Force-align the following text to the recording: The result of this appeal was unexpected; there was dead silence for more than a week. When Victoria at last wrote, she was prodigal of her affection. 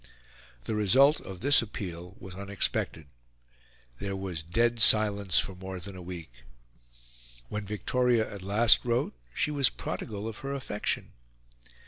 The 0.63 0.73
result 0.73 1.21
of 1.21 1.41
this 1.41 1.61
appeal 1.61 2.15
was 2.19 2.33
unexpected; 2.33 3.05
there 3.99 4.15
was 4.15 4.41
dead 4.41 4.79
silence 4.79 5.37
for 5.37 5.53
more 5.53 5.79
than 5.79 5.95
a 5.95 6.01
week. 6.01 6.41
When 7.49 7.67
Victoria 7.67 8.27
at 8.33 8.41
last 8.41 8.83
wrote, 8.83 9.13
she 9.31 9.51
was 9.51 9.69
prodigal 9.69 10.27
of 10.27 10.39
her 10.39 10.53
affection. 10.53 11.11